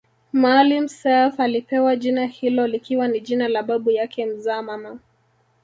[0.33, 4.99] Maalim Self alipewa jina hilo likiwa ni jina la babu yake mzaa mama